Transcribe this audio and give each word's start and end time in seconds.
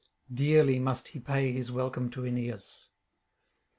Dearly 0.33 0.79
must 0.79 1.09
he 1.09 1.19
pay 1.19 1.51
his 1.51 1.71
welcome 1.71 2.09
to 2.09 2.25
Aeneas.' 2.25 2.89